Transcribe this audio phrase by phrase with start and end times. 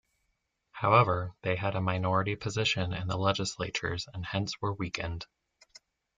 [0.71, 5.27] However, they had a minority position in the legislatures and hence were weakened.